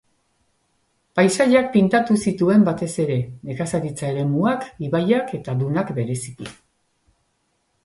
[1.19, 3.19] Paisaiak pintatu zituen batez ere,
[3.51, 6.53] nekazaritza-eremuak, ibaiak eta dunak bereziki.